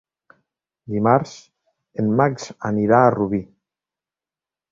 Dimarts 0.93 1.33
en 2.03 2.09
Max 2.21 2.49
anirà 2.71 3.01
a 3.09 3.13
Rubí. 3.17 3.43